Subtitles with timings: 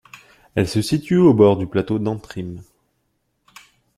[0.55, 2.63] Elle se situe au bord du plateau d'Antrim.